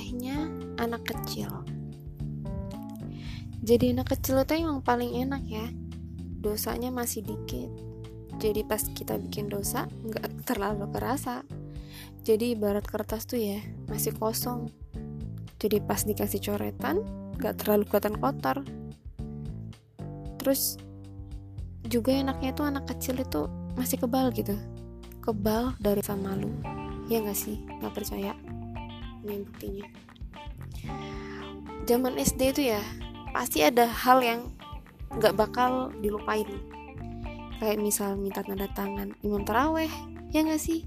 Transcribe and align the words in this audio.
terawehnya 0.00 0.48
anak 0.80 1.12
kecil. 1.12 1.60
Jadi 3.60 3.92
anak 3.92 4.16
kecil 4.16 4.40
itu 4.40 4.56
emang 4.56 4.80
paling 4.80 5.12
enak 5.28 5.44
ya. 5.44 5.68
Dosanya 6.40 6.88
masih 6.88 7.20
dikit. 7.20 7.68
Jadi 8.40 8.64
pas 8.64 8.80
kita 8.80 9.20
bikin 9.20 9.52
dosa 9.52 9.84
nggak 10.00 10.48
terlalu 10.48 10.88
kerasa. 10.96 11.44
Jadi 12.24 12.56
ibarat 12.56 12.88
kertas 12.88 13.28
tuh 13.28 13.36
ya 13.36 13.60
masih 13.92 14.16
kosong. 14.16 14.72
Jadi 15.60 15.84
pas 15.84 16.00
dikasih 16.00 16.40
coretan 16.40 17.04
nggak 17.36 17.60
terlalu 17.60 17.84
kelihatan 17.84 18.16
kotor. 18.16 18.64
Terus 20.40 20.80
juga 21.84 22.16
enaknya 22.16 22.56
tuh 22.56 22.64
anak 22.64 22.88
kecil 22.88 23.20
itu 23.20 23.52
masih 23.76 24.00
kebal 24.00 24.32
gitu. 24.32 24.56
Kebal 25.20 25.76
dari 25.76 26.00
rasa 26.00 26.16
malu. 26.16 26.48
Ya 27.12 27.20
nggak 27.20 27.36
sih? 27.36 27.60
Nggak 27.84 27.92
percaya 28.00 28.32
ini 29.24 29.44
buktinya 29.44 29.86
zaman 31.90 32.14
SD 32.22 32.40
itu 32.54 32.62
ya 32.70 32.82
pasti 33.34 33.66
ada 33.66 33.86
hal 33.86 34.22
yang 34.22 34.40
nggak 35.10 35.34
bakal 35.34 35.90
dilupain. 35.98 36.46
Kayak 37.58 37.82
misal 37.82 38.16
minta 38.16 38.40
tanda 38.40 38.70
tangan 38.72 39.12
imam 39.26 39.42
teraweh 39.42 39.90
ya 40.30 40.46
nggak 40.46 40.62
sih? 40.62 40.86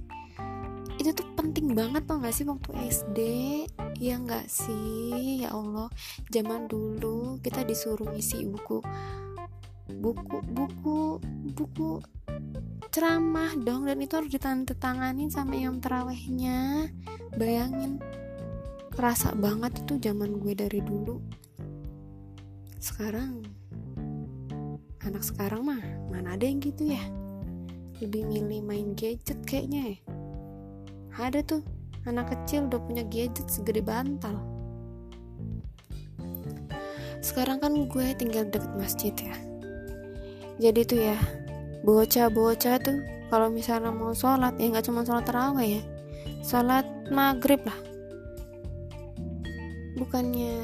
Itu 0.95 1.11
tuh 1.11 1.27
penting 1.35 1.75
banget 1.75 2.07
tuh 2.07 2.23
nggak 2.23 2.31
sih 2.31 2.47
waktu 2.47 2.71
SD 2.87 3.19
ya 3.99 4.15
nggak 4.15 4.47
sih? 4.47 5.43
Ya 5.43 5.51
Allah 5.51 5.91
zaman 6.31 6.71
dulu 6.71 7.37
kita 7.43 7.67
disuruh 7.67 8.15
isi 8.15 8.47
buku 8.47 8.79
buku 9.99 10.37
buku 10.55 11.19
buku 11.53 11.91
ceramah 12.89 13.51
dong 13.59 13.83
dan 13.89 13.99
itu 13.99 14.15
harus 14.15 14.31
ditandatanganin 14.31 15.27
sama 15.27 15.59
imam 15.59 15.83
terawehnya 15.83 16.87
bayangin 17.35 17.99
kerasa 18.93 19.33
banget 19.33 19.73
itu 19.81 19.97
zaman 19.97 20.37
gue 20.37 20.53
dari 20.53 20.79
dulu. 20.85 21.17
Sekarang 22.77 23.41
anak 25.01 25.25
sekarang 25.25 25.65
mah 25.65 25.81
mana 26.13 26.37
ada 26.37 26.45
yang 26.45 26.61
gitu 26.61 26.93
ya? 26.93 27.01
Lebih 27.97 28.29
milih 28.29 28.61
main 28.61 28.87
gadget 28.93 29.41
kayaknya 29.49 29.97
ya. 29.97 29.99
Ada 31.17 31.41
tuh 31.41 31.65
anak 32.05 32.29
kecil 32.29 32.69
udah 32.69 32.79
punya 32.85 33.03
gadget 33.09 33.49
segede 33.49 33.81
bantal. 33.81 34.37
Sekarang 37.25 37.57
kan 37.57 37.73
gue 37.89 38.05
tinggal 38.13 38.45
deket 38.45 38.69
masjid 38.77 39.13
ya. 39.17 39.35
Jadi 40.61 40.81
tuh 40.85 41.01
ya 41.01 41.17
bocah-bocah 41.81 42.77
tuh 42.77 43.01
kalau 43.33 43.49
misalnya 43.49 43.89
mau 43.89 44.13
sholat 44.13 44.53
ya 44.61 44.69
nggak 44.69 44.85
cuma 44.85 45.01
sholat 45.01 45.25
terawih 45.25 45.81
ya 45.81 45.83
sholat 46.45 46.85
maghrib 47.09 47.59
lah 47.65 47.92
bukannya 49.97 50.57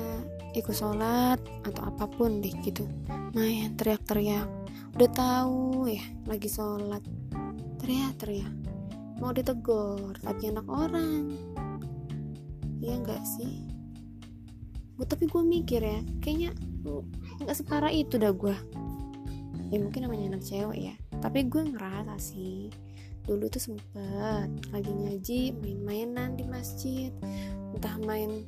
ikut 0.58 0.73
sholat 0.73 1.38
atau 1.66 1.81
apa 1.85 2.09
pun 2.09 2.41
deh 2.41 2.53
gitu. 2.66 2.89
Main 3.38 3.77
teriak-teriak. 3.77 4.49
Udah 4.97 5.09
tahu 5.13 5.86
ya 5.89 6.02
lagi 6.25 6.49
sholat. 6.49 7.05
Teriak-teriak. 7.77 8.53
Mau 9.21 9.30
ditegur 9.36 10.16
tapi 10.23 10.49
anak 10.49 10.66
orang. 10.66 11.36
Ya 12.80 12.95
enggak 12.97 13.21
sih? 13.38 13.67
Gue 14.97 15.05
tapi 15.08 15.31
gue 15.31 15.43
mikir 15.43 15.80
ya 15.80 15.99
kayaknya 16.19 16.52
nggak 17.39 17.55
separah 17.55 17.91
itu 17.91 18.19
dah 18.19 18.36
gue 18.36 18.55
ya 19.69 19.77
mungkin 19.77 20.09
namanya 20.09 20.36
anak 20.36 20.43
cewek 20.43 20.80
ya. 20.91 20.93
Tapi 21.21 21.45
gue 21.45 21.61
ngerasa 21.71 22.16
sih 22.17 22.67
dulu 23.30 23.45
tuh 23.45 23.61
sempet 23.61 24.49
lagi 24.73 24.89
ngaji 24.89 25.53
main-mainan 25.61 26.33
di 26.33 26.43
masjid. 26.49 27.14
Entah 27.77 27.95
main 28.02 28.43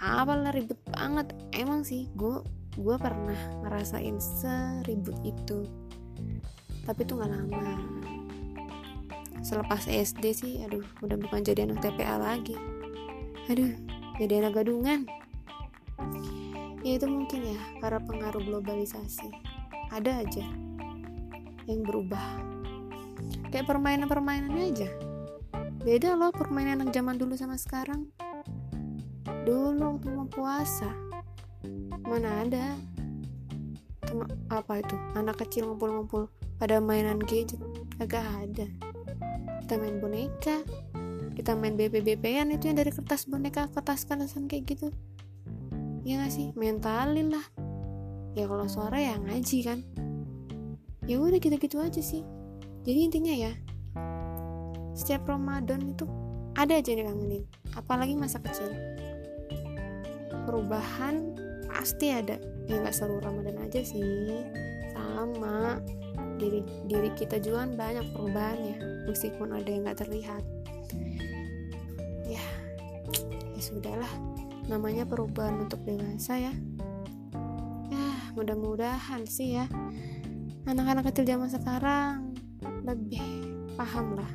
apalah 0.00 0.50
ribet 0.50 0.78
banget. 0.90 1.30
Emang 1.54 1.86
sih 1.86 2.10
gue 2.18 2.42
gue 2.74 2.96
pernah 2.98 3.38
ngerasain 3.62 4.18
seribut 4.18 5.14
itu. 5.22 5.66
Tapi 6.84 7.00
tuh 7.06 7.22
nggak 7.22 7.32
lama. 7.32 7.66
Selepas 9.44 9.86
SD 9.86 10.24
sih 10.34 10.52
aduh 10.64 10.84
udah 11.04 11.20
bukan 11.20 11.44
jadi 11.44 11.68
anak 11.68 11.84
TPA 11.84 12.16
lagi. 12.18 12.56
Aduh 13.52 13.72
jadi 14.18 14.42
anak 14.42 14.62
gadungan. 14.62 15.06
Ya 16.84 17.00
itu 17.00 17.06
mungkin 17.08 17.54
ya 17.54 17.60
karena 17.80 18.00
pengaruh 18.02 18.42
globalisasi. 18.42 19.30
Ada 19.94 20.26
aja 20.26 20.44
yang 21.70 21.80
berubah. 21.86 22.42
Kayak 23.48 23.70
permainan-permainannya 23.70 24.64
aja. 24.74 24.90
Beda 25.84 26.16
loh 26.16 26.32
permainan 26.32 26.80
anak 26.84 26.96
zaman 26.96 27.20
dulu 27.20 27.36
sama 27.36 27.60
sekarang 27.60 28.08
dulu 29.44 30.00
waktu 30.00 30.08
mau 30.10 30.26
puasa. 30.26 30.90
Mana 32.04 32.44
ada? 32.44 32.76
Tema, 34.04 34.24
apa 34.48 34.80
itu? 34.80 34.96
Anak 35.16 35.44
kecil 35.44 35.68
ngumpul-ngumpul 35.68 36.32
pada 36.56 36.80
mainan 36.80 37.20
gadget. 37.20 37.60
Agak 38.00 38.24
ada. 38.24 38.66
Kita 39.64 39.76
main 39.76 40.00
boneka. 40.00 40.64
Kita 41.36 41.52
main 41.52 41.76
BB-BB-an 41.76 42.56
itu 42.56 42.72
yang 42.72 42.80
dari 42.80 42.88
kertas 42.88 43.28
boneka 43.28 43.68
kertas 43.68 44.08
kertasan 44.08 44.48
kayak 44.48 44.76
gitu. 44.76 44.88
Ya 46.04 46.24
gak 46.24 46.32
sih? 46.32 46.52
Mentalin 46.56 47.32
lah. 47.32 47.46
Ya 48.32 48.48
kalau 48.48 48.64
suara 48.66 48.96
ya 48.96 49.20
ngaji 49.20 49.58
kan. 49.64 49.78
Ya 51.04 51.20
udah 51.20 51.36
gitu-gitu 51.36 51.80
aja 51.80 52.00
sih. 52.00 52.24
Jadi 52.84 52.98
intinya 53.08 53.32
ya 53.32 53.52
setiap 54.94 55.26
Ramadan 55.26 55.90
itu 55.90 56.06
ada 56.54 56.78
aja 56.78 56.94
yang 56.94 57.10
kangenin 57.10 57.42
apalagi 57.74 58.14
masa 58.14 58.38
kecil 58.38 58.70
perubahan 60.44 61.34
pasti 61.68 62.12
ada. 62.12 62.38
Ya 62.68 62.80
nggak 62.80 62.96
seluruh 62.96 63.24
Ramadan 63.24 63.60
aja 63.60 63.80
sih. 63.84 64.44
Sama 64.94 65.80
diri 66.38 66.62
diri 66.86 67.10
kita 67.16 67.40
juga 67.42 67.66
kan 67.66 67.76
banyak 67.76 68.06
perubahannya 68.14 68.76
meskipun 69.08 69.52
ada 69.52 69.68
yang 69.68 69.82
nggak 69.84 70.00
terlihat. 70.04 70.44
Ya 72.28 72.44
ya 73.52 73.60
sudahlah. 73.60 74.12
Namanya 74.64 75.04
perubahan 75.04 75.60
untuk 75.68 75.84
dewasa 75.84 76.40
ya. 76.40 76.54
Ya 77.92 78.06
mudah-mudahan 78.32 79.28
sih 79.28 79.60
ya. 79.60 79.66
Anak-anak 80.64 81.12
kecil 81.12 81.28
zaman 81.28 81.52
sekarang 81.52 82.32
lebih 82.84 83.20
paham 83.76 84.16
lah 84.16 84.30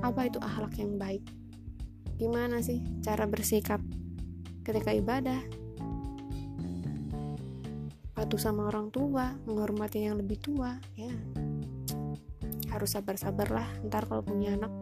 apa 0.00 0.26
itu 0.26 0.40
akhlak 0.40 0.74
yang 0.80 0.96
baik. 0.96 1.24
Gimana 2.16 2.60
sih 2.60 2.80
cara 3.00 3.24
bersikap 3.24 3.80
ketika 4.64 4.90
ibadah. 4.92 5.40
Patuh 8.16 8.40
sama 8.40 8.68
orang 8.68 8.92
tua 8.92 9.32
menghormati 9.48 10.04
yang 10.04 10.20
lebih 10.20 10.36
tua 10.40 10.76
ya. 10.96 11.12
Harus 12.68 12.94
sabar-sabar 12.94 13.48
lah 13.50 13.68
ntar 13.88 14.04
kalau 14.06 14.20
punya 14.20 14.54
anak. 14.56 14.72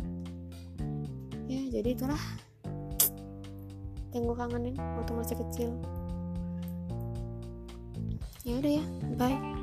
Ya 1.47 1.63
jadi 1.71 1.95
itulah. 1.95 2.23
Yang 4.13 4.35
kangenin 4.35 4.77
waktu 4.77 5.13
masih 5.15 5.37
kecil. 5.47 5.71
Ya 8.43 8.55
udah 8.59 8.73
ya 8.81 8.85
bye 9.21 9.58